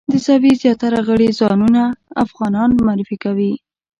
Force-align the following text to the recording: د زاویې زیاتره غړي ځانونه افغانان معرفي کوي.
د 0.11 0.13
زاویې 0.25 0.59
زیاتره 0.61 0.99
غړي 1.07 1.29
ځانونه 1.39 1.81
افغانان 2.25 2.69
معرفي 2.85 3.17
کوي. 3.23 3.53